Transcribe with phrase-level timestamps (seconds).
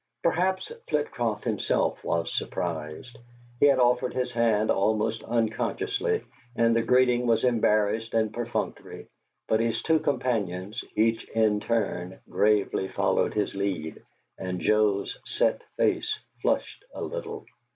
[0.23, 3.19] Perhaps Flitcroft himself was surprised;
[3.59, 6.23] he had offered his hand almost unconsciously,
[6.55, 9.05] and the greeting was embarrassed and perfunctory;
[9.47, 14.01] but his two companions, each in turn, gravely followed his lead,
[14.39, 17.45] and Joe's set face flushed a little.